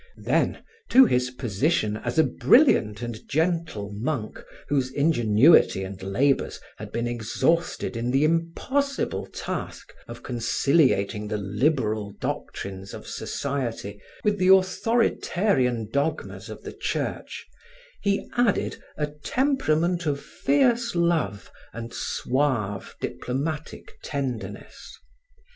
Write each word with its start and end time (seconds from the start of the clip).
Then, 0.17 0.63
to 0.89 1.05
his 1.05 1.29
position 1.29 1.95
as 1.97 2.17
a 2.17 2.23
brilliant 2.23 3.03
and 3.03 3.19
gentle 3.29 3.91
monk 3.93 4.41
whose 4.67 4.89
ingenuity 4.91 5.83
and 5.83 6.01
labors 6.01 6.59
had 6.77 6.91
been 6.91 7.05
exhausted 7.05 7.95
in 7.95 8.09
the 8.09 8.23
impossible 8.23 9.27
task 9.27 9.93
of 10.07 10.23
conciliating 10.23 11.27
the 11.27 11.37
liberal 11.37 12.15
doctrines 12.19 12.95
of 12.95 13.05
society 13.05 14.01
with 14.23 14.39
the 14.39 14.47
authoritarian 14.47 15.87
dogmas 15.93 16.49
of 16.49 16.63
the 16.63 16.73
Church, 16.73 17.45
he 18.01 18.27
added 18.35 18.81
a 18.97 19.05
temperament 19.05 20.07
of 20.07 20.19
fierce 20.19 20.95
love 20.95 21.51
and 21.73 21.93
suave 21.93 22.95
diplomatic 23.01 23.99
tenderness. 24.01 24.97